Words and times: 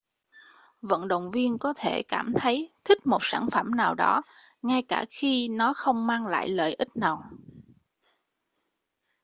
vận 0.81 1.07
động 1.07 1.31
viên 1.31 1.57
có 1.57 1.73
thể 1.77 2.03
cảm 2.03 2.33
thấy 2.35 2.69
thích 2.83 3.07
một 3.07 3.17
sản 3.21 3.47
phẩm 3.51 3.71
nào 3.75 3.95
đó 3.95 4.21
ngay 4.61 4.81
cả 4.81 5.05
khi 5.09 5.47
nó 5.47 5.73
không 5.73 6.07
mang 6.07 6.27
lại 6.27 6.49
lợi 6.49 6.73
ích 6.73 6.95
nào 6.97 7.23